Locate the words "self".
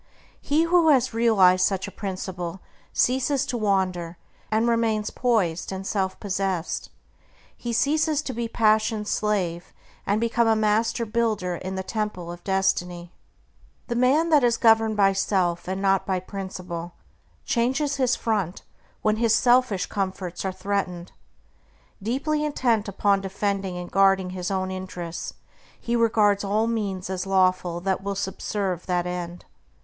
5.85-6.19, 15.13-15.67